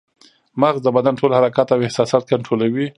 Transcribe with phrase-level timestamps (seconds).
[0.61, 2.85] مغز د بدن ټول حرکات او احساسات کنټرولوي